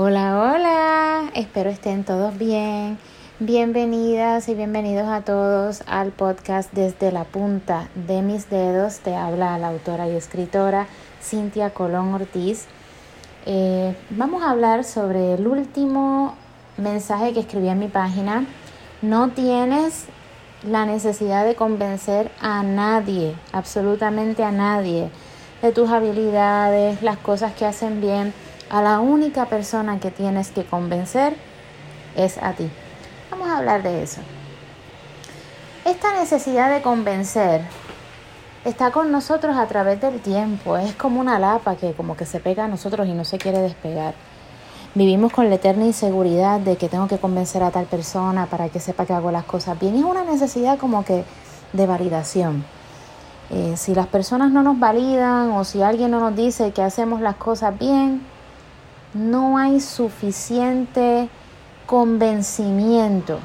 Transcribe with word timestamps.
Hola, 0.00 0.38
hola, 0.38 1.30
espero 1.34 1.70
estén 1.70 2.04
todos 2.04 2.38
bien. 2.38 2.98
Bienvenidas 3.40 4.48
y 4.48 4.54
bienvenidos 4.54 5.08
a 5.08 5.22
todos 5.22 5.82
al 5.88 6.12
podcast 6.12 6.72
Desde 6.72 7.10
la 7.10 7.24
punta 7.24 7.88
de 7.96 8.22
mis 8.22 8.48
dedos. 8.48 9.00
Te 9.00 9.16
habla 9.16 9.58
la 9.58 9.70
autora 9.70 10.08
y 10.08 10.14
escritora 10.14 10.86
Cintia 11.20 11.70
Colón 11.70 12.14
Ortiz. 12.14 12.66
Eh, 13.44 13.96
vamos 14.10 14.44
a 14.44 14.52
hablar 14.52 14.84
sobre 14.84 15.34
el 15.34 15.48
último 15.48 16.36
mensaje 16.76 17.32
que 17.32 17.40
escribí 17.40 17.68
en 17.68 17.80
mi 17.80 17.88
página. 17.88 18.46
No 19.02 19.30
tienes 19.30 20.04
la 20.62 20.86
necesidad 20.86 21.44
de 21.44 21.56
convencer 21.56 22.30
a 22.40 22.62
nadie, 22.62 23.34
absolutamente 23.50 24.44
a 24.44 24.52
nadie, 24.52 25.10
de 25.60 25.72
tus 25.72 25.90
habilidades, 25.90 27.02
las 27.02 27.18
cosas 27.18 27.52
que 27.54 27.66
hacen 27.66 28.00
bien 28.00 28.32
a 28.70 28.82
la 28.82 29.00
única 29.00 29.46
persona 29.46 30.00
que 30.00 30.10
tienes 30.10 30.50
que 30.50 30.64
convencer 30.64 31.34
es 32.16 32.38
a 32.38 32.52
ti. 32.52 32.70
Vamos 33.30 33.48
a 33.48 33.58
hablar 33.58 33.82
de 33.82 34.02
eso. 34.02 34.20
Esta 35.84 36.18
necesidad 36.18 36.70
de 36.70 36.82
convencer 36.82 37.62
está 38.64 38.90
con 38.90 39.10
nosotros 39.10 39.56
a 39.56 39.66
través 39.66 40.00
del 40.00 40.20
tiempo. 40.20 40.76
Es 40.76 40.94
como 40.94 41.20
una 41.20 41.38
lapa 41.38 41.76
que 41.76 41.92
como 41.92 42.16
que 42.16 42.26
se 42.26 42.40
pega 42.40 42.64
a 42.64 42.68
nosotros 42.68 43.06
y 43.06 43.12
no 43.12 43.24
se 43.24 43.38
quiere 43.38 43.58
despegar. 43.60 44.14
Vivimos 44.94 45.32
con 45.32 45.48
la 45.48 45.54
eterna 45.54 45.84
inseguridad 45.84 46.60
de 46.60 46.76
que 46.76 46.88
tengo 46.88 47.08
que 47.08 47.18
convencer 47.18 47.62
a 47.62 47.70
tal 47.70 47.86
persona 47.86 48.46
para 48.46 48.68
que 48.68 48.80
sepa 48.80 49.06
que 49.06 49.12
hago 49.12 49.30
las 49.30 49.44
cosas 49.44 49.78
bien. 49.78 49.96
es 49.96 50.04
una 50.04 50.24
necesidad 50.24 50.78
como 50.78 51.04
que 51.04 51.24
de 51.72 51.86
validación. 51.86 52.64
Eh, 53.50 53.74
si 53.76 53.94
las 53.94 54.08
personas 54.08 54.50
no 54.50 54.62
nos 54.62 54.78
validan 54.78 55.52
o 55.52 55.64
si 55.64 55.82
alguien 55.82 56.10
no 56.10 56.20
nos 56.20 56.36
dice 56.36 56.72
que 56.72 56.82
hacemos 56.82 57.20
las 57.20 57.36
cosas 57.36 57.78
bien, 57.78 58.22
no 59.14 59.58
hay 59.58 59.80
suficiente 59.80 61.28
convencimiento, 61.86 63.38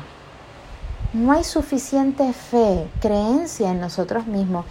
no 1.14 1.32
hay 1.32 1.44
suficiente 1.44 2.34
fe, 2.34 2.90
creencia 3.00 3.72
en 3.72 3.80
nosotros 3.80 4.26
mismos. 4.28 4.66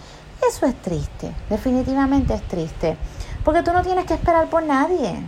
Eso 0.47 0.65
es 0.65 0.75
triste, 0.81 1.33
definitivamente 1.49 2.33
es 2.33 2.41
triste, 2.43 2.97
porque 3.43 3.63
tú 3.63 3.71
no 3.71 3.81
tienes 3.81 4.05
que 4.05 4.13
esperar 4.13 4.49
por 4.49 4.63
nadie, 4.63 5.23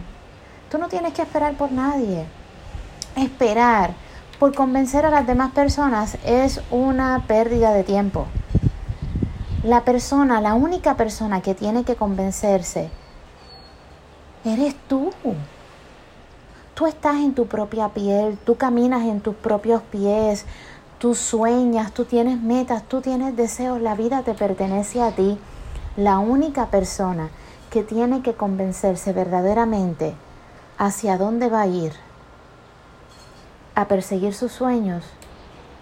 tú 0.69 0.77
no 0.77 0.87
tienes 0.87 1.13
que 1.13 1.21
esperar 1.21 1.55
por 1.55 1.71
nadie. 1.71 2.25
Esperar 3.15 3.93
por 4.39 4.53
convencer 4.53 5.05
a 5.05 5.09
las 5.09 5.25
demás 5.25 5.53
personas 5.53 6.17
es 6.25 6.61
una 6.69 7.23
pérdida 7.27 7.71
de 7.71 7.83
tiempo. 7.83 8.27
La 9.63 9.85
persona, 9.85 10.41
la 10.41 10.53
única 10.53 10.95
persona 10.95 11.41
que 11.41 11.55
tiene 11.55 11.85
que 11.85 11.95
convencerse, 11.95 12.89
eres 14.43 14.75
tú. 14.87 15.11
Tú 16.75 16.87
estás 16.87 17.15
en 17.15 17.33
tu 17.33 17.47
propia 17.47 17.87
piel, 17.89 18.37
tú 18.45 18.57
caminas 18.57 19.03
en 19.03 19.21
tus 19.21 19.33
propios 19.33 19.81
pies, 19.81 20.45
tú 20.99 21.15
sueñas, 21.15 21.93
tú 21.93 22.03
tienes 22.03 22.41
metas, 22.41 22.83
tú 22.83 22.99
tienes 22.99 23.33
deseos, 23.37 23.81
la 23.81 23.95
vida 23.95 24.23
te 24.23 24.33
pertenece 24.33 25.01
a 25.01 25.11
ti. 25.11 25.39
La 25.95 26.19
única 26.19 26.65
persona 26.65 27.29
que 27.69 27.83
tiene 27.83 28.21
que 28.21 28.33
convencerse 28.33 29.13
verdaderamente 29.13 30.15
hacia 30.77 31.17
dónde 31.17 31.47
va 31.47 31.61
a 31.61 31.67
ir 31.67 31.93
a 33.73 33.87
perseguir 33.87 34.33
sus 34.33 34.51
sueños, 34.51 35.05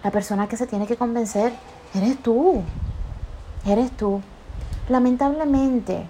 la 0.04 0.12
persona 0.12 0.46
que 0.46 0.56
se 0.56 0.68
tiene 0.68 0.86
que 0.86 0.96
convencer, 0.96 1.52
eres 1.92 2.22
tú, 2.22 2.62
eres 3.66 3.90
tú. 3.90 4.20
Lamentablemente, 4.88 6.06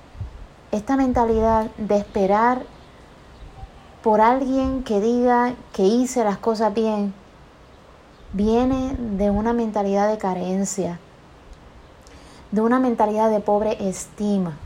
esta 0.72 0.96
mentalidad 0.96 1.70
de 1.78 1.96
esperar 1.96 2.73
por 4.04 4.20
alguien 4.20 4.84
que 4.84 5.00
diga 5.00 5.54
que 5.72 5.82
hice 5.82 6.24
las 6.24 6.36
cosas 6.36 6.74
bien, 6.74 7.14
viene 8.34 8.94
de 8.98 9.30
una 9.30 9.54
mentalidad 9.54 10.10
de 10.10 10.18
carencia, 10.18 10.98
de 12.52 12.60
una 12.60 12.80
mentalidad 12.80 13.30
de 13.30 13.40
pobre 13.40 13.78
estima. 13.80 14.58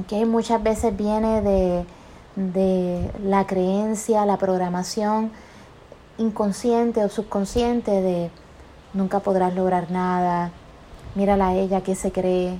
¿okay? 0.00 0.24
Muchas 0.24 0.62
veces 0.62 0.96
viene 0.96 1.42
de, 1.42 1.84
de 2.36 3.10
la 3.22 3.46
creencia, 3.46 4.24
la 4.24 4.38
programación 4.38 5.30
inconsciente 6.16 7.04
o 7.04 7.10
subconsciente 7.10 7.90
de 7.90 8.30
nunca 8.94 9.20
podrás 9.20 9.54
lograr 9.54 9.90
nada, 9.90 10.52
mírala 11.14 11.48
a 11.48 11.54
ella, 11.54 11.82
¿qué 11.82 11.94
se 11.94 12.10
cree? 12.10 12.58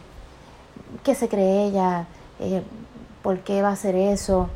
¿Qué 1.02 1.14
se 1.14 1.30
cree 1.30 1.68
ella? 1.68 2.04
Eh, 2.40 2.62
¿Por 3.22 3.38
qué 3.38 3.62
va 3.62 3.68
a 3.68 3.72
hacer 3.72 3.94
eso? 3.96 4.50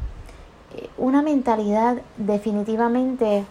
Una 0.96 1.22
mentalidad 1.22 1.98
definitivamente 2.16 3.44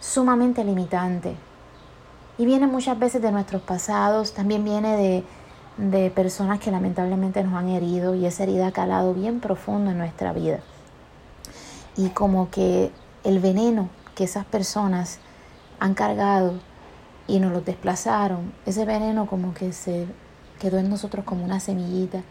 sumamente 0.00 0.64
limitante. 0.64 1.34
Y 2.36 2.46
viene 2.46 2.66
muchas 2.66 2.98
veces 2.98 3.22
de 3.22 3.32
nuestros 3.32 3.62
pasados, 3.62 4.34
también 4.34 4.64
viene 4.64 4.96
de, 4.96 5.24
de 5.76 6.10
personas 6.10 6.60
que 6.60 6.70
lamentablemente 6.70 7.42
nos 7.42 7.54
han 7.54 7.68
herido 7.68 8.14
y 8.14 8.26
esa 8.26 8.42
herida 8.42 8.68
ha 8.68 8.72
calado 8.72 9.14
bien 9.14 9.40
profundo 9.40 9.90
en 9.90 9.98
nuestra 9.98 10.32
vida. 10.32 10.60
Y 11.96 12.08
como 12.10 12.50
que 12.50 12.90
el 13.22 13.38
veneno 13.38 13.88
que 14.14 14.24
esas 14.24 14.44
personas 14.44 15.18
han 15.80 15.94
cargado 15.94 16.54
y 17.26 17.38
nos 17.40 17.52
lo 17.52 17.60
desplazaron, 17.60 18.52
ese 18.66 18.84
veneno 18.84 19.26
como 19.26 19.54
que 19.54 19.72
se 19.72 20.06
quedó 20.58 20.78
en 20.78 20.90
nosotros 20.90 21.24
como 21.24 21.44
una 21.44 21.60
semillita. 21.60 22.22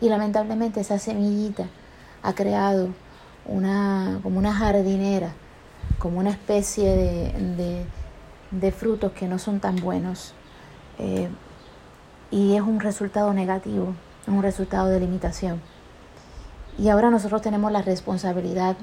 Y 0.00 0.08
lamentablemente 0.08 0.80
esa 0.80 0.98
semillita 0.98 1.66
ha 2.22 2.32
creado 2.34 2.88
una, 3.50 4.20
como 4.22 4.38
una 4.38 4.54
jardinera, 4.54 5.32
como 5.98 6.20
una 6.20 6.30
especie 6.30 6.88
de, 6.88 7.84
de, 8.50 8.72
frutos 8.72 9.12
que 9.12 9.26
no 9.26 9.38
son 9.38 9.60
tan 9.60 9.76
buenos. 9.76 10.32
Eh, 10.98 11.28
y 12.30 12.54
es 12.54 12.62
un 12.62 12.80
resultado 12.80 13.34
negativo, 13.34 13.94
un 14.28 14.42
resultado 14.42 14.88
de 14.88 15.00
limitación. 15.00 15.60
Y 16.78 16.88
ahora 16.88 17.10
nosotros 17.10 17.42
tenemos 17.42 17.72
la 17.72 17.82
responsabilidad 17.82 18.76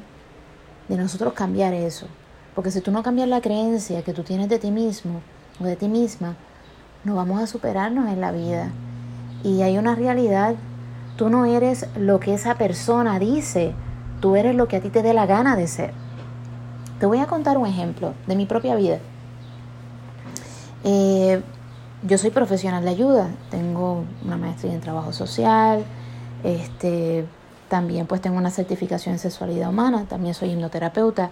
de 0.89 0.97
nosotros 0.97 1.33
cambiar 1.33 1.73
eso. 1.73 2.07
Porque 2.53 2.71
si 2.71 2.81
tú 2.81 2.91
no 2.91 3.03
cambias 3.03 3.29
la 3.29 3.41
creencia 3.41 4.03
que 4.03 4.13
tú 4.13 4.23
tienes 4.23 4.49
de 4.49 4.59
ti 4.59 4.71
mismo 4.71 5.21
o 5.61 5.63
de 5.63 5.77
ti 5.77 5.87
misma, 5.87 6.35
no 7.05 7.15
vamos 7.15 7.41
a 7.41 7.47
superarnos 7.47 8.09
en 8.09 8.19
la 8.19 8.31
vida. 8.31 8.69
Y 9.43 9.61
hay 9.61 9.77
una 9.77 9.95
realidad, 9.95 10.55
tú 11.15 11.29
no 11.29 11.45
eres 11.45 11.87
lo 11.97 12.19
que 12.19 12.33
esa 12.33 12.55
persona 12.55 13.17
dice 13.17 13.73
Tú 14.19 14.35
eres 14.35 14.55
lo 14.55 14.67
que 14.67 14.77
a 14.77 14.81
ti 14.81 14.89
te 14.89 15.03
dé 15.03 15.13
la 15.13 15.25
gana 15.25 15.55
de 15.55 15.67
ser. 15.67 15.93
Te 16.99 17.05
voy 17.05 17.19
a 17.19 17.27
contar 17.27 17.57
un 17.57 17.67
ejemplo 17.67 18.13
de 18.25 18.35
mi 18.35 18.45
propia 18.45 18.75
vida. 18.75 18.99
Eh, 20.83 21.41
yo 22.03 22.17
soy 22.17 22.29
profesional 22.29 22.83
de 22.83 22.89
ayuda, 22.89 23.29
tengo 23.49 24.03
una 24.23 24.37
maestría 24.37 24.73
en 24.73 24.81
trabajo 24.81 25.13
social, 25.13 25.83
este, 26.43 27.25
también 27.69 28.07
pues 28.07 28.21
tengo 28.21 28.37
una 28.37 28.51
certificación 28.51 29.13
en 29.13 29.19
sexualidad 29.19 29.69
humana, 29.69 30.05
también 30.07 30.33
soy 30.33 30.51
hipnoterapeuta. 30.51 31.31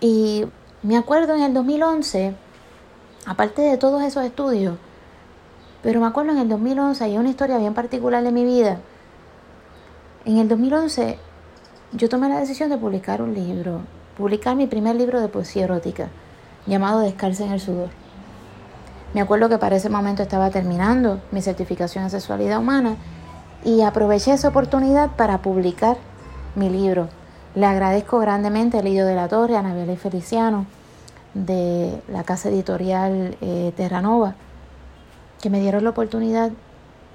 Y 0.00 0.44
me 0.82 0.96
acuerdo 0.96 1.34
en 1.34 1.42
el 1.42 1.54
2011, 1.54 2.34
aparte 3.26 3.62
de 3.62 3.76
todos 3.78 4.02
esos 4.02 4.24
estudios, 4.24 4.76
pero 5.82 6.00
me 6.00 6.06
acuerdo 6.06 6.32
en 6.32 6.38
el 6.38 6.48
2011 6.48 7.04
hay 7.04 7.18
una 7.18 7.28
historia 7.28 7.58
bien 7.58 7.74
particular 7.74 8.22
de 8.22 8.32
mi 8.32 8.44
vida. 8.44 8.78
En 10.24 10.38
el 10.38 10.48
2011 10.48 11.18
yo 11.92 12.08
tomé 12.08 12.28
la 12.28 12.40
decisión 12.40 12.68
de 12.68 12.78
publicar 12.78 13.22
un 13.22 13.32
libro, 13.32 13.80
publicar 14.16 14.56
mi 14.56 14.66
primer 14.66 14.96
libro 14.96 15.20
de 15.20 15.28
poesía 15.28 15.64
erótica, 15.64 16.08
llamado 16.66 17.00
Descalza 17.00 17.44
en 17.44 17.52
el 17.52 17.60
sudor. 17.60 17.90
Me 19.14 19.20
acuerdo 19.20 19.48
que 19.48 19.58
para 19.58 19.76
ese 19.76 19.88
momento 19.88 20.22
estaba 20.22 20.50
terminando 20.50 21.20
mi 21.30 21.40
certificación 21.42 22.04
en 22.04 22.10
sexualidad 22.10 22.58
humana 22.58 22.96
y 23.64 23.82
aproveché 23.82 24.32
esa 24.32 24.48
oportunidad 24.48 25.12
para 25.12 25.42
publicar 25.42 25.96
mi 26.56 26.68
libro. 26.68 27.08
Le 27.54 27.66
agradezco 27.66 28.18
grandemente 28.18 28.78
a 28.78 28.82
Lidio 28.82 29.06
de 29.06 29.14
la 29.14 29.28
Torre, 29.28 29.56
a 29.56 29.60
Anabel 29.60 29.90
y 29.90 29.96
Feliciano 29.96 30.66
de 31.34 32.02
la 32.08 32.24
casa 32.24 32.48
editorial 32.48 33.36
eh, 33.40 33.72
Terranova, 33.76 34.34
que 35.40 35.50
me 35.50 35.60
dieron 35.60 35.84
la 35.84 35.90
oportunidad 35.90 36.50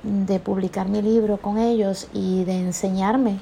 de 0.03 0.39
publicar 0.39 0.87
mi 0.87 1.01
libro 1.01 1.37
con 1.37 1.57
ellos 1.57 2.07
y 2.13 2.45
de 2.45 2.59
enseñarme 2.59 3.39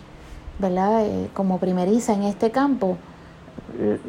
¿verdad? 0.59 1.05
Eh, 1.05 1.29
como 1.33 1.57
primeriza 1.57 2.13
en 2.13 2.23
este 2.23 2.51
campo, 2.51 2.97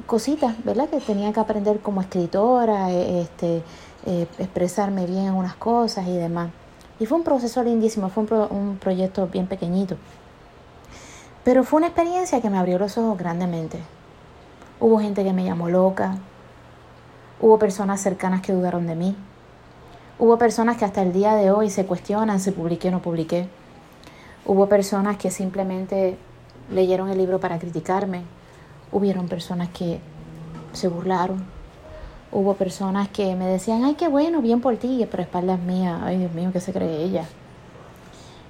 cositas, 0.06 0.55
¿verdad? 0.64 0.88
Que 0.88 1.00
tenía 1.00 1.32
que 1.32 1.41
aprender 1.41 1.81
como 1.81 2.00
escritora, 2.00 2.91
eh, 2.91 3.23
este, 3.23 3.62
eh, 4.06 4.26
expresarme 4.38 5.06
bien 5.06 5.26
en 5.26 5.35
unas 5.35 5.55
cosas 5.55 6.06
y 6.06 6.17
demás. 6.17 6.50
Y 6.99 7.06
fue 7.06 7.19
un 7.19 7.25
proceso 7.25 7.62
lindísimo, 7.62 8.08
fue 8.08 8.25
un, 8.25 8.56
un 8.56 8.76
proyecto 8.76 9.26
bien 9.29 9.47
pequeñito. 9.47 9.97
Pero 11.44 11.64
fue 11.64 11.79
una 11.79 11.87
experiencia 11.87 12.41
que 12.41 12.50
me 12.50 12.58
abrió 12.58 12.79
los 12.79 12.99
ojos 12.99 13.17
grandemente. 13.19 13.79
Hubo 14.79 14.99
gente 14.99 15.25
que 15.25 15.32
me 15.32 15.44
llamó 15.44 15.69
loca, 15.69 16.17
hubo 17.41 17.58
personas 17.58 18.00
cercanas 18.00 18.43
que 18.43 18.52
dudaron 18.52 18.87
de 18.87 18.94
mí, 18.94 19.17
hubo 20.19 20.38
personas 20.38 20.76
que 20.76 20.85
hasta 20.85 21.02
el 21.02 21.12
día 21.12 21.35
de 21.35 21.50
hoy 21.50 21.70
se 21.70 21.87
cuestionan 21.87 22.41
si 22.41 22.50
publiqué 22.50 22.88
o 22.88 22.93
no 22.93 23.02
publiqué, 23.02 23.49
hubo 24.47 24.69
personas 24.69 25.19
que 25.19 25.31
simplemente 25.31 26.19
leyeron 26.71 27.09
el 27.09 27.19
libro 27.19 27.41
para 27.41 27.59
criticarme, 27.59 28.23
hubieron 28.93 29.29
personas 29.29 29.69
que 29.71 30.01
se 30.73 30.89
burlaron, 30.89 31.45
hubo 32.33 32.55
personas 32.55 33.09
que 33.09 33.35
me 33.35 33.47
decían, 33.47 33.85
ay, 33.85 33.95
qué 33.95 34.09
bueno, 34.09 34.41
bien 34.41 34.61
por 34.61 34.77
ti, 34.77 35.07
pero 35.11 35.23
espaldas 35.23 35.61
mías, 35.61 36.01
ay, 36.05 36.19
Dios 36.19 36.33
mío, 36.33 36.51
¿qué 36.53 36.61
se 36.61 36.73
cree 36.73 37.03
ella? 37.03 37.25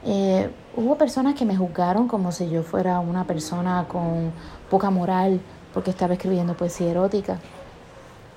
Eh, 0.05 0.51
hubo 0.77 0.97
personas 0.97 1.35
que 1.35 1.45
me 1.45 1.57
juzgaron 1.57 2.09
como 2.09 2.33
si 2.33 2.49
yo 2.49 2.63
fuera 2.63 3.01
una 3.01 3.25
persona 3.25 3.87
con 3.87 4.33
poca 4.71 4.91
moral 4.91 5.41
porque 5.75 5.91
estaba 5.91 6.15
escribiendo 6.15 6.55
poesía 6.55 6.91
erótica. 6.91 7.39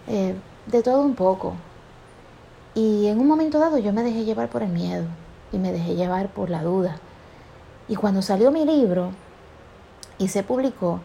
Eh, 0.07 0.35
de 0.67 0.83
todo 0.83 1.01
un 1.01 1.15
poco. 1.15 1.53
Y 2.75 3.07
en 3.07 3.19
un 3.19 3.27
momento 3.27 3.59
dado 3.59 3.77
yo 3.77 3.93
me 3.93 4.03
dejé 4.03 4.25
llevar 4.25 4.49
por 4.49 4.63
el 4.63 4.69
miedo 4.69 5.05
y 5.51 5.57
me 5.57 5.71
dejé 5.71 5.95
llevar 5.95 6.29
por 6.29 6.49
la 6.49 6.63
duda. 6.63 6.97
Y 7.87 7.95
cuando 7.95 8.21
salió 8.21 8.51
mi 8.51 8.65
libro 8.65 9.11
y 10.17 10.27
se 10.27 10.43
publicó, 10.43 10.99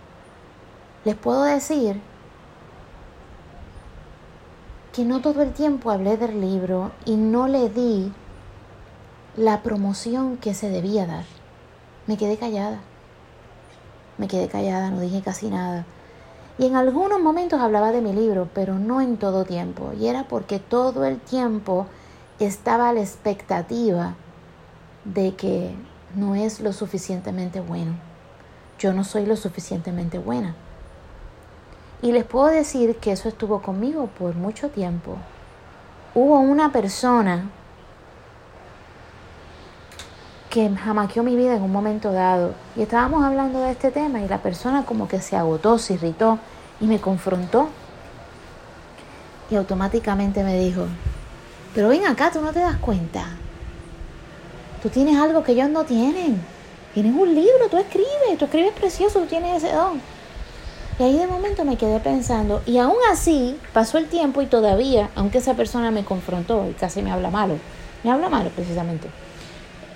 les 1.04 1.14
puedo 1.14 1.42
decir 1.44 2.00
que 4.92 5.04
no 5.04 5.20
todo 5.20 5.42
el 5.42 5.52
tiempo 5.52 5.90
hablé 5.90 6.16
del 6.16 6.40
libro 6.40 6.92
y 7.04 7.16
no 7.16 7.46
le 7.46 7.68
di 7.68 8.12
la 9.36 9.62
promoción 9.62 10.36
que 10.36 10.54
se 10.54 10.68
debía 10.68 11.06
dar. 11.06 11.24
Me 12.06 12.16
quedé 12.16 12.36
callada. 12.36 12.80
Me 14.16 14.26
quedé 14.26 14.48
callada, 14.48 14.90
no 14.90 15.00
dije 15.00 15.22
casi 15.22 15.48
nada. 15.48 15.84
Y 16.58 16.66
en 16.66 16.74
algunos 16.74 17.20
momentos 17.20 17.60
hablaba 17.60 17.92
de 17.92 18.00
mi 18.00 18.12
libro, 18.12 18.48
pero 18.52 18.74
no 18.74 19.00
en 19.00 19.16
todo 19.16 19.44
tiempo. 19.44 19.92
Y 19.98 20.08
era 20.08 20.24
porque 20.24 20.58
todo 20.58 21.04
el 21.04 21.20
tiempo 21.20 21.86
estaba 22.40 22.92
la 22.92 23.00
expectativa 23.00 24.14
de 25.04 25.34
que 25.36 25.74
no 26.16 26.34
es 26.34 26.58
lo 26.58 26.72
suficientemente 26.72 27.60
bueno. 27.60 28.07
Yo 28.78 28.92
no 28.92 29.04
soy 29.04 29.26
lo 29.26 29.36
suficientemente 29.36 30.18
buena. 30.18 30.54
Y 32.00 32.12
les 32.12 32.24
puedo 32.24 32.46
decir 32.46 32.96
que 32.96 33.12
eso 33.12 33.28
estuvo 33.28 33.60
conmigo 33.60 34.06
por 34.18 34.34
mucho 34.34 34.68
tiempo. 34.68 35.16
Hubo 36.14 36.38
una 36.38 36.70
persona 36.70 37.50
que 40.50 40.70
jamaqueó 40.70 41.22
mi 41.22 41.36
vida 41.36 41.56
en 41.56 41.62
un 41.62 41.72
momento 41.72 42.12
dado. 42.12 42.54
Y 42.76 42.82
estábamos 42.82 43.24
hablando 43.24 43.60
de 43.60 43.72
este 43.72 43.90
tema 43.90 44.20
y 44.20 44.28
la 44.28 44.38
persona 44.38 44.84
como 44.84 45.08
que 45.08 45.20
se 45.20 45.36
agotó, 45.36 45.78
se 45.78 45.94
irritó 45.94 46.38
y 46.80 46.86
me 46.86 47.00
confrontó. 47.00 47.68
Y 49.50 49.56
automáticamente 49.56 50.44
me 50.44 50.58
dijo, 50.58 50.86
pero 51.74 51.88
ven 51.88 52.06
acá, 52.06 52.30
tú 52.30 52.40
no 52.40 52.52
te 52.52 52.60
das 52.60 52.76
cuenta. 52.76 53.24
Tú 54.82 54.88
tienes 54.88 55.18
algo 55.18 55.42
que 55.42 55.52
ellos 55.52 55.68
no 55.68 55.84
tienen. 55.84 56.40
Tienes 57.00 57.14
un 57.14 57.32
libro, 57.32 57.68
tú 57.70 57.76
escribes, 57.76 58.38
tú 58.40 58.46
escribes 58.46 58.72
precioso, 58.72 59.20
tú 59.20 59.26
tienes 59.26 59.62
ese 59.62 59.72
don. 59.72 60.00
Y 60.98 61.02
ahí 61.04 61.16
de 61.16 61.28
momento 61.28 61.64
me 61.64 61.76
quedé 61.76 62.00
pensando, 62.00 62.60
y 62.66 62.78
aún 62.78 62.96
así 63.12 63.56
pasó 63.72 63.98
el 63.98 64.08
tiempo 64.08 64.42
y 64.42 64.46
todavía, 64.46 65.08
aunque 65.14 65.38
esa 65.38 65.54
persona 65.54 65.92
me 65.92 66.04
confrontó 66.04 66.68
y 66.68 66.72
casi 66.72 67.00
me 67.02 67.12
habla 67.12 67.30
malo, 67.30 67.54
me 68.02 68.10
habla 68.10 68.28
malo 68.28 68.50
precisamente, 68.50 69.06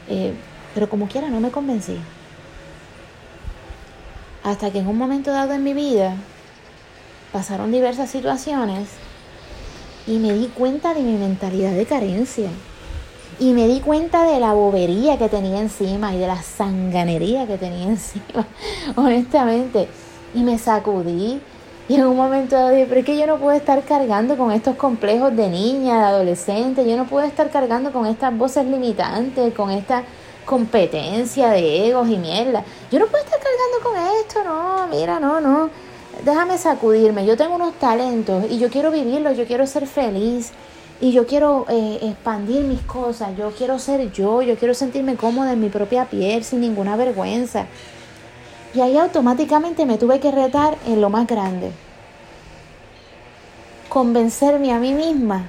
eh, 0.08 0.32
pero 0.74 0.88
como 0.88 1.08
quiera 1.08 1.28
no 1.28 1.40
me 1.40 1.50
convencí. 1.50 1.98
Hasta 4.44 4.70
que 4.70 4.78
en 4.78 4.86
un 4.86 4.96
momento 4.96 5.32
dado 5.32 5.54
en 5.54 5.64
mi 5.64 5.74
vida 5.74 6.14
pasaron 7.32 7.72
diversas 7.72 8.10
situaciones 8.10 8.90
y 10.06 10.18
me 10.18 10.32
di 10.34 10.46
cuenta 10.46 10.94
de 10.94 11.00
mi 11.00 11.18
mentalidad 11.18 11.72
de 11.72 11.84
carencia. 11.84 12.48
Y 13.42 13.54
me 13.54 13.66
di 13.66 13.80
cuenta 13.80 14.24
de 14.24 14.38
la 14.38 14.52
bobería 14.52 15.18
que 15.18 15.28
tenía 15.28 15.58
encima 15.58 16.14
y 16.14 16.18
de 16.20 16.28
la 16.28 16.40
sanganería 16.40 17.44
que 17.44 17.58
tenía 17.58 17.82
encima, 17.88 18.46
honestamente. 18.94 19.88
Y 20.32 20.44
me 20.44 20.58
sacudí. 20.58 21.40
Y 21.88 21.96
en 21.96 22.06
un 22.06 22.16
momento 22.16 22.68
dije, 22.68 22.86
pero 22.88 23.00
es 23.00 23.04
que 23.04 23.18
yo 23.18 23.26
no 23.26 23.38
puedo 23.38 23.56
estar 23.56 23.82
cargando 23.82 24.36
con 24.36 24.52
estos 24.52 24.76
complejos 24.76 25.34
de 25.34 25.48
niña, 25.48 25.98
de 25.98 26.04
adolescente. 26.04 26.88
Yo 26.88 26.96
no 26.96 27.06
puedo 27.06 27.26
estar 27.26 27.50
cargando 27.50 27.90
con 27.90 28.06
estas 28.06 28.32
voces 28.38 28.64
limitantes, 28.64 29.52
con 29.54 29.72
esta 29.72 30.04
competencia 30.44 31.48
de 31.48 31.88
egos 31.88 32.08
y 32.08 32.18
mierda. 32.18 32.62
Yo 32.92 33.00
no 33.00 33.06
puedo 33.08 33.24
estar 33.24 33.40
cargando 33.40 33.82
con 33.82 34.20
esto, 34.20 34.44
no, 34.44 34.86
mira, 34.86 35.18
no, 35.18 35.40
no. 35.40 35.68
Déjame 36.24 36.58
sacudirme. 36.58 37.26
Yo 37.26 37.36
tengo 37.36 37.56
unos 37.56 37.74
talentos 37.74 38.44
y 38.48 38.60
yo 38.60 38.70
quiero 38.70 38.92
vivirlos, 38.92 39.36
yo 39.36 39.46
quiero 39.46 39.66
ser 39.66 39.88
feliz 39.88 40.52
y 41.02 41.10
yo 41.10 41.26
quiero 41.26 41.66
eh, 41.68 41.98
expandir 42.00 42.62
mis 42.62 42.80
cosas. 42.82 43.36
Yo 43.36 43.50
quiero 43.50 43.80
ser 43.80 44.12
yo, 44.12 44.40
yo 44.40 44.56
quiero 44.56 44.72
sentirme 44.72 45.16
cómoda 45.16 45.52
en 45.52 45.60
mi 45.60 45.68
propia 45.68 46.04
piel 46.04 46.44
sin 46.44 46.60
ninguna 46.60 46.94
vergüenza. 46.94 47.66
Y 48.72 48.80
ahí 48.80 48.96
automáticamente 48.96 49.84
me 49.84 49.98
tuve 49.98 50.20
que 50.20 50.30
retar 50.30 50.78
en 50.86 51.00
lo 51.00 51.10
más 51.10 51.26
grande. 51.26 51.72
Convencerme 53.88 54.72
a 54.72 54.78
mí 54.78 54.94
misma 54.94 55.46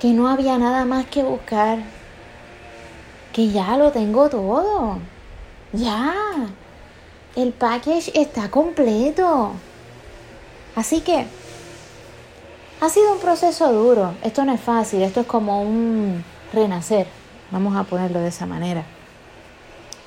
que 0.00 0.08
no 0.14 0.26
había 0.26 0.56
nada 0.56 0.86
más 0.86 1.04
que 1.04 1.22
buscar 1.22 1.78
que 3.34 3.50
ya 3.50 3.76
lo 3.76 3.92
tengo 3.92 4.30
todo. 4.30 4.96
Ya. 5.74 6.14
El 7.36 7.52
package 7.52 8.12
está 8.14 8.50
completo. 8.50 9.52
Así 10.74 11.02
que 11.02 11.26
ha 12.80 12.88
sido 12.88 13.12
un 13.12 13.18
proceso 13.18 13.72
duro. 13.72 14.14
Esto 14.22 14.44
no 14.44 14.52
es 14.52 14.60
fácil. 14.60 15.02
Esto 15.02 15.20
es 15.20 15.26
como 15.26 15.62
un 15.62 16.24
renacer. 16.52 17.06
Vamos 17.50 17.76
a 17.76 17.84
ponerlo 17.84 18.20
de 18.20 18.28
esa 18.28 18.46
manera. 18.46 18.84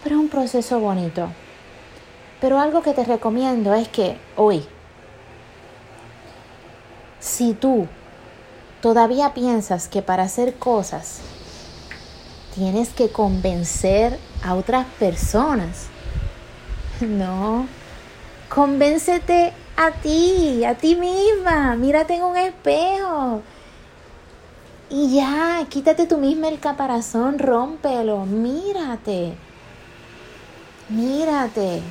Pero 0.04 0.16
es 0.16 0.22
un 0.22 0.30
proceso 0.30 0.80
bonito. 0.80 1.30
Pero 2.42 2.60
algo 2.60 2.82
que 2.82 2.94
te 2.94 3.06
recomiendo 3.06 3.74
es 3.74 3.88
que 3.88 4.18
hoy, 4.36 4.66
si 7.20 7.54
tú 7.54 7.88
todavía 8.82 9.34
piensas 9.34 9.88
que 9.88 10.02
para 10.02 10.24
hacer 10.24 10.56
cosas 10.56 11.22
tienes 12.54 12.90
que 12.90 13.10
convencer 13.10 14.20
a 14.44 14.56
otras 14.56 14.86
personas. 15.00 15.88
No, 17.02 17.68
convéncete 18.50 19.52
a 19.76 19.92
ti, 19.92 20.64
a 20.66 20.76
ti 20.76 20.96
misma. 20.96 21.76
Mírate 21.76 22.16
en 22.16 22.24
un 22.24 22.38
espejo. 22.38 23.42
Y 24.90 25.16
ya, 25.16 25.66
quítate 25.70 26.06
tú 26.06 26.18
misma 26.18 26.50
el 26.50 26.60
caparazón, 26.60 27.40
rómpelo, 27.40 28.26
mírate. 28.26 29.34
Mírate, 30.90 31.82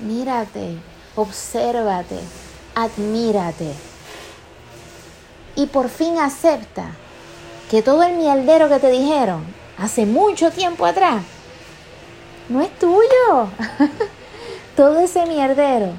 mírate, 0.00 0.76
obsérvate, 1.16 2.18
admírate. 2.74 3.72
Y 5.56 5.66
por 5.66 5.88
fin 5.88 6.18
acepta 6.18 6.90
que 7.70 7.82
todo 7.82 8.02
el 8.02 8.16
mierdero 8.16 8.68
que 8.68 8.80
te 8.80 8.90
dijeron 8.90 9.44
hace 9.78 10.04
mucho 10.04 10.50
tiempo 10.50 10.84
atrás, 10.84 11.22
no 12.48 12.60
es 12.60 12.78
tuyo. 12.78 13.48
Todo 14.76 15.00
ese 15.00 15.26
mierdero 15.26 15.92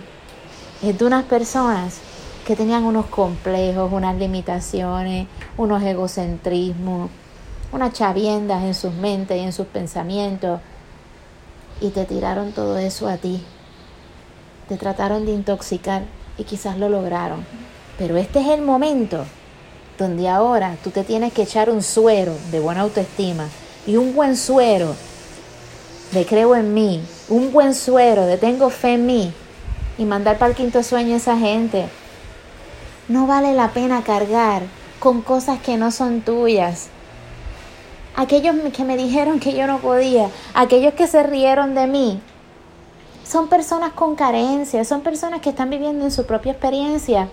es 0.82 0.98
de 0.98 1.06
unas 1.06 1.26
personas 1.26 1.98
que 2.46 2.56
tenían 2.56 2.84
unos 2.84 3.06
complejos, 3.06 3.92
unas 3.94 4.16
limitaciones, 4.16 5.28
unos 5.58 5.84
egocentrismos, 5.84 7.10
unas 7.72 7.94
chaviendas 7.94 8.64
en 8.64 8.74
sus 8.74 8.94
mentes 8.94 9.38
y 9.38 9.42
en 9.42 9.54
sus 9.54 9.68
pensamientos. 9.68 10.60
Y 11.82 11.90
te 11.90 12.06
tiraron 12.06 12.52
todo 12.52 12.78
eso 12.78 13.08
a 13.08 13.18
ti. 13.18 13.44
Te 14.68 14.78
trataron 14.78 15.26
de 15.26 15.34
intoxicar 15.34 16.04
y 16.38 16.46
quizás 16.46 16.78
lo 16.78 16.90
lograron. 16.90 17.46
Pero 18.00 18.18
este 18.18 18.40
es 18.40 18.48
el 18.48 18.62
momento 18.64 19.26
donde 20.00 20.28
ahora 20.30 20.78
tú 20.84 20.90
te 20.90 21.04
tienes 21.04 21.32
que 21.34 21.44
echar 21.44 21.70
un 21.70 21.84
suero 21.84 22.36
de 22.52 22.60
buena 22.60 22.82
autoestima 22.82 23.48
y 23.86 23.98
un 23.98 24.16
buen 24.16 24.36
suero 24.36 24.96
de 26.12 26.26
creo 26.26 26.56
en 26.56 26.74
mí, 26.74 27.04
un 27.30 27.52
buen 27.52 27.76
suero 27.76 28.26
de 28.26 28.38
tengo 28.38 28.70
fe 28.70 28.96
en 28.96 29.06
mí 29.06 29.34
y 30.02 30.06
mandar 30.06 30.40
para 30.40 30.50
el 30.50 30.58
quinto 30.58 30.82
sueño 30.82 31.14
a 31.14 31.18
esa 31.18 31.38
gente. 31.38 31.88
No 33.08 33.28
vale 33.28 33.54
la 33.54 33.70
pena 33.70 34.02
cargar 34.02 34.64
con 35.00 35.22
cosas 35.22 35.60
que 35.60 35.78
no 35.78 35.92
son 35.92 36.22
tuyas. 36.22 36.90
Aquellos 38.16 38.56
que 38.74 38.84
me 38.84 38.98
dijeron 38.98 39.40
que 39.40 39.54
yo 39.54 39.68
no 39.68 39.78
podía, 39.78 40.30
aquellos 40.56 40.96
que 40.96 41.06
se 41.06 41.22
rieron 41.22 41.76
de 41.76 41.86
mí, 41.86 42.20
son 43.24 43.48
personas 43.48 43.94
con 43.94 44.16
carencia, 44.16 44.84
son 44.86 45.02
personas 45.02 45.40
que 45.40 45.52
están 45.52 45.70
viviendo 45.70 46.04
en 46.04 46.12
su 46.12 46.26
propia 46.26 46.54
experiencia. 46.54 47.30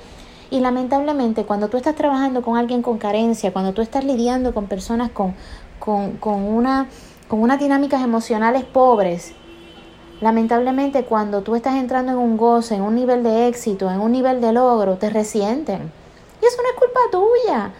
Y 0.51 0.61
lamentablemente 0.61 1.45
cuando 1.45 1.69
tú 1.69 1.79
estás 1.79 1.95
trabajando 1.95 2.43
con 2.43 2.59
alguien 2.59 2.83
con 2.83 2.99
carencia, 2.99 3.51
cuando 3.51 3.73
tú 3.73 3.81
estás 3.81 4.05
lidiando 4.05 4.53
con 4.53 4.67
personas 4.67 5.11
con, 5.11 5.35
con, 5.79 6.19
con, 6.19 6.43
una, 6.43 6.87
con 7.29 7.41
unas 7.41 7.59
dinámicas 7.59 8.03
emocionales 8.03 8.65
pobres, 8.65 9.33
lamentablemente 10.21 11.05
cuando 11.05 11.43
tú 11.43 11.55
estás 11.55 11.77
entrando 11.77 12.13
en 12.13 12.19
un 12.19 12.37
goce, 12.37 12.75
en 12.75 12.83
un 12.83 12.95
nivel 12.95 13.23
de 13.23 13.49
éxito, 13.49 13.91
en 13.91 14.01
un 14.01 14.13
nivel 14.13 14.41
de 14.41 14.53
logro, 14.53 14.97
te 14.97 15.11
resienten. 15.11 15.93
Y 16.43 16.47
eso 16.47 16.57
no 16.63 16.69
es 16.69 16.77
culpa 16.77 17.01
tuya. 17.11 17.71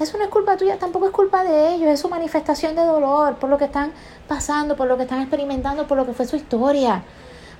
Eso 0.00 0.18
no 0.18 0.24
es 0.24 0.30
culpa 0.30 0.56
tuya, 0.56 0.78
tampoco 0.78 1.06
es 1.06 1.12
culpa 1.12 1.44
de 1.44 1.74
ellos, 1.74 1.88
es 1.88 2.00
su 2.00 2.08
manifestación 2.08 2.74
de 2.74 2.82
dolor 2.82 3.36
por 3.36 3.48
lo 3.48 3.58
que 3.58 3.66
están 3.66 3.92
pasando, 4.26 4.74
por 4.74 4.88
lo 4.88 4.96
que 4.96 5.04
están 5.04 5.20
experimentando, 5.20 5.86
por 5.86 5.96
lo 5.96 6.06
que 6.06 6.12
fue 6.12 6.26
su 6.26 6.34
historia. 6.34 7.04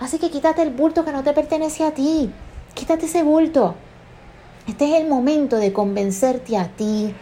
Así 0.00 0.18
que 0.18 0.30
quítate 0.30 0.62
el 0.62 0.70
bulto 0.70 1.04
que 1.04 1.12
no 1.12 1.22
te 1.22 1.32
pertenece 1.32 1.84
a 1.84 1.92
ti. 1.92 2.32
Quítate 2.74 3.06
ese 3.06 3.22
bulto. 3.22 3.76
Este 4.66 4.86
es 4.86 5.00
el 5.00 5.08
momento 5.08 5.56
de 5.56 5.72
convencerte 5.72 6.56
a 6.56 6.68
ti, 6.68 7.14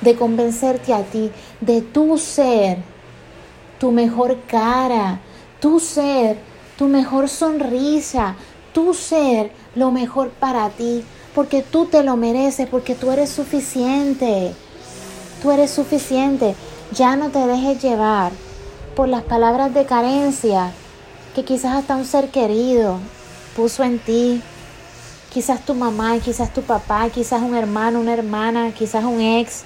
de 0.00 0.16
convencerte 0.16 0.92
a 0.92 1.02
ti, 1.02 1.30
de 1.60 1.80
tu 1.80 2.18
ser, 2.18 2.78
tu 3.78 3.92
mejor 3.92 4.38
cara, 4.46 5.20
tu 5.60 5.80
ser, 5.80 6.38
tu 6.76 6.88
mejor 6.88 7.28
sonrisa, 7.28 8.34
tu 8.72 8.94
ser 8.94 9.50
lo 9.74 9.90
mejor 9.90 10.30
para 10.30 10.68
ti, 10.70 11.04
porque 11.34 11.62
tú 11.62 11.86
te 11.86 12.02
lo 12.02 12.16
mereces, 12.16 12.68
porque 12.68 12.94
tú 12.94 13.10
eres 13.10 13.30
suficiente. 13.30 14.52
Tú 15.42 15.50
eres 15.50 15.70
suficiente. 15.70 16.54
Ya 16.92 17.16
no 17.16 17.30
te 17.30 17.46
dejes 17.46 17.82
llevar 17.82 18.32
por 18.94 19.08
las 19.08 19.22
palabras 19.22 19.74
de 19.74 19.84
carencia 19.84 20.72
que 21.34 21.44
quizás 21.44 21.76
hasta 21.76 21.96
un 21.96 22.06
ser 22.06 22.30
querido 22.30 22.98
puso 23.54 23.84
en 23.84 23.98
ti, 23.98 24.42
quizás 25.32 25.64
tu 25.64 25.74
mamá, 25.74 26.18
quizás 26.18 26.52
tu 26.52 26.62
papá, 26.62 27.08
quizás 27.10 27.42
un 27.42 27.54
hermano, 27.54 28.00
una 28.00 28.14
hermana, 28.14 28.72
quizás 28.72 29.04
un 29.04 29.20
ex. 29.20 29.64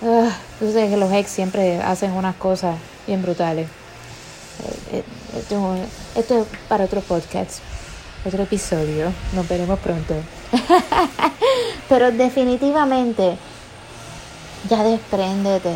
Tú 0.00 0.72
sabes 0.72 0.90
que 0.90 0.96
los 0.96 1.12
ex 1.12 1.30
siempre 1.30 1.80
hacen 1.82 2.12
unas 2.12 2.36
cosas 2.36 2.76
bien 3.06 3.22
brutales. 3.22 3.68
Eh, 4.92 5.04
esto, 6.14 6.42
es 6.42 6.46
para 6.68 6.84
otro 6.84 7.00
podcast, 7.00 7.60
otro 8.24 8.42
episodio. 8.42 9.12
Nos 9.34 9.48
veremos 9.48 9.78
pronto. 9.78 10.14
Pero 11.88 12.10
definitivamente, 12.12 13.36
ya 14.68 14.82
despréndete. 14.82 15.74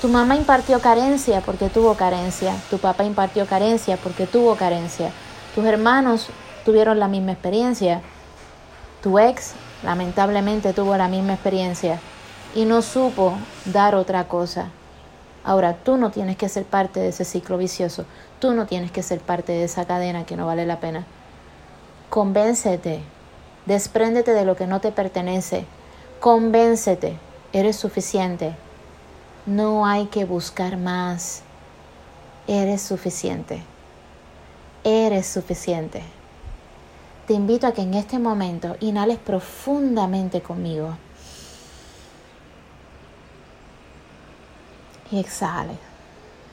Tu 0.00 0.08
mamá 0.08 0.34
impartió 0.36 0.80
carencia 0.80 1.40
porque 1.40 1.68
tuvo 1.68 1.94
carencia. 1.94 2.54
Tu 2.70 2.78
papá 2.78 3.04
impartió 3.04 3.46
carencia 3.46 3.96
porque 3.96 4.26
tuvo 4.26 4.56
carencia. 4.56 5.12
Tus 5.54 5.64
hermanos 5.64 6.26
tuvieron 6.64 6.98
la 6.98 7.08
misma 7.08 7.32
experiencia. 7.32 8.02
Tu 9.02 9.18
ex 9.18 9.52
lamentablemente 9.82 10.72
tuvo 10.72 10.96
la 10.96 11.08
misma 11.08 11.34
experiencia 11.34 12.00
y 12.54 12.64
no 12.64 12.82
supo 12.82 13.34
dar 13.64 13.94
otra 13.94 14.24
cosa. 14.24 14.70
Ahora, 15.44 15.76
tú 15.76 15.96
no 15.96 16.10
tienes 16.10 16.36
que 16.36 16.48
ser 16.48 16.64
parte 16.64 17.00
de 17.00 17.08
ese 17.08 17.24
ciclo 17.24 17.58
vicioso. 17.58 18.04
Tú 18.38 18.52
no 18.52 18.66
tienes 18.66 18.92
que 18.92 19.02
ser 19.02 19.20
parte 19.20 19.52
de 19.52 19.64
esa 19.64 19.84
cadena 19.84 20.24
que 20.24 20.36
no 20.36 20.46
vale 20.46 20.66
la 20.66 20.80
pena. 20.80 21.06
Convéncete. 22.10 23.00
Despréndete 23.66 24.32
de 24.32 24.44
lo 24.44 24.56
que 24.56 24.66
no 24.66 24.80
te 24.80 24.92
pertenece. 24.92 25.66
Convéncete. 26.20 27.18
Eres 27.52 27.76
suficiente. 27.76 28.54
No 29.46 29.86
hay 29.86 30.06
que 30.06 30.24
buscar 30.24 30.76
más. 30.76 31.42
Eres 32.46 32.82
suficiente. 32.82 33.62
Eres 34.84 35.26
suficiente 35.26 36.02
te 37.26 37.34
invito 37.34 37.66
a 37.66 37.72
que 37.72 37.82
en 37.82 37.94
este 37.94 38.18
momento 38.18 38.76
inhales 38.80 39.18
profundamente 39.18 40.42
conmigo. 40.42 40.96
Y 45.12 45.20
exhales. 45.20 45.78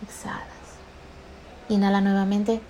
Exhalas. 0.04 0.46
Inhala 1.70 2.02
nuevamente 2.02 2.62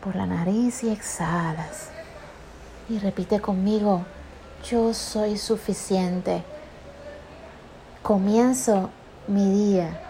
por 0.00 0.14
la 0.14 0.26
nariz 0.26 0.84
y 0.84 0.90
exhalas. 0.90 1.88
Y 2.88 3.00
repite 3.00 3.40
conmigo, 3.40 4.04
yo 4.70 4.94
soy 4.94 5.36
suficiente. 5.36 6.44
Comienzo 8.04 8.90
mi 9.26 9.50
día 9.50 10.00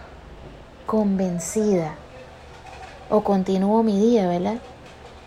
convencida. 0.85 1.95
O 3.09 3.23
continúo 3.23 3.81
mi 3.81 3.99
día, 3.99 4.27
¿verdad? 4.27 4.59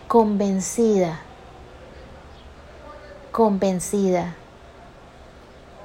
convencida, 0.08 1.20
convencida 3.30 4.34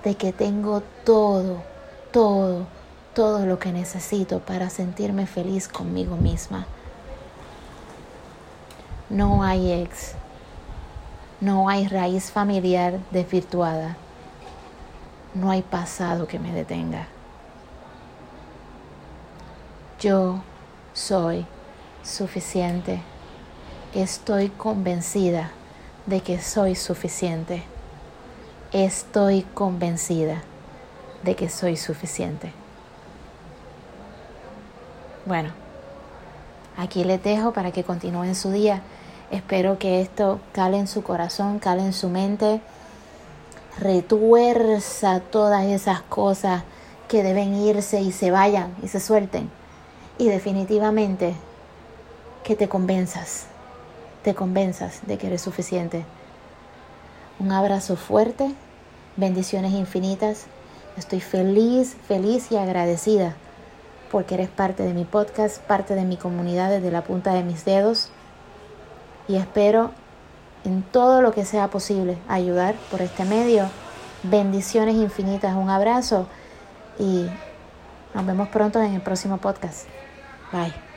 de 0.06 0.16
que 0.16 0.32
tengo 0.32 0.82
todo, 1.04 1.62
todo, 2.14 2.66
todo 3.14 3.46
lo 3.46 3.60
que 3.60 3.74
necesito 3.74 4.40
para 4.40 4.70
sentirme 4.70 5.28
feliz 5.28 5.68
conmigo 5.68 6.16
misma. 6.16 6.66
No 9.10 9.44
hay 9.44 9.74
ex, 9.74 10.14
no 11.42 11.68
hay 11.68 11.88
raíz 11.90 12.32
familiar 12.32 13.00
desvirtuada, 13.12 13.98
no 15.34 15.52
hay 15.52 15.62
pasado 15.62 16.26
que 16.26 16.40
me 16.40 16.54
detenga. 16.54 17.08
Yo 20.00 20.42
soy 20.94 21.46
suficiente 22.02 23.02
Estoy 23.94 24.50
convencida 24.50 25.52
de 26.08 26.22
que 26.22 26.42
soy 26.42 26.74
suficiente. 26.74 27.62
Estoy 28.72 29.44
convencida 29.54 30.42
de 31.24 31.36
que 31.36 31.50
soy 31.50 31.78
suficiente. 31.78 32.52
Bueno, 35.26 35.52
aquí 36.78 37.04
les 37.04 37.24
dejo 37.24 37.54
para 37.54 37.72
que 37.72 37.84
continúen 37.84 38.36
su 38.36 38.52
día. 38.52 38.82
Espero 39.32 39.80
que 39.80 40.02
esto 40.02 40.40
cale 40.52 40.78
en 40.78 40.88
su 40.88 41.02
corazón, 41.02 41.60
cale 41.60 41.84
en 41.84 41.94
su 41.94 42.10
mente, 42.10 42.62
retuerza 43.80 45.22
todas 45.22 45.66
esas 45.66 46.02
cosas 46.02 46.64
que 47.08 47.24
deben 47.24 47.56
irse 47.56 48.02
y 48.02 48.12
se 48.12 48.32
vayan 48.32 48.76
y 48.84 48.88
se 48.90 49.00
suelten. 49.00 49.50
Y 50.18 50.28
definitivamente 50.28 51.34
que 52.44 52.56
te 52.56 52.68
convenzas 52.68 53.48
te 54.24 54.34
convenzas 54.34 55.02
de 55.06 55.18
que 55.18 55.28
eres 55.28 55.42
suficiente. 55.42 56.06
Un 57.40 57.52
abrazo 57.52 57.98
fuerte, 57.98 58.54
bendiciones 59.18 59.74
infinitas. 59.74 60.46
Estoy 60.98 61.22
feliz, 61.22 61.96
feliz 62.08 62.52
y 62.52 62.58
agradecida 62.58 63.36
porque 64.14 64.36
eres 64.36 64.50
parte 64.50 64.84
de 64.84 64.94
mi 64.94 65.06
podcast, 65.06 65.60
parte 65.64 65.96
de 65.96 66.04
mi 66.04 66.18
comunidad 66.18 66.70
desde 66.70 66.92
la 66.92 67.04
punta 67.04 67.34
de 67.34 67.42
mis 67.42 67.66
dedos. 67.66 68.10
Y 69.28 69.38
espero 69.38 69.90
en 70.64 70.84
todo 70.84 71.24
lo 71.24 71.32
que 71.32 71.46
sea 71.46 71.70
posible 71.70 72.20
ayudar 72.28 72.76
por 72.92 73.02
este 73.02 73.26
medio. 73.26 73.66
Bendiciones 74.22 74.96
infinitas, 74.96 75.56
un 75.56 75.72
abrazo 75.72 76.28
y 77.00 77.26
nos 78.14 78.26
vemos 78.26 78.50
pronto 78.50 78.80
en 78.84 78.94
el 78.94 79.02
próximo 79.02 79.40
podcast. 79.40 79.88
Bye. 80.52 80.93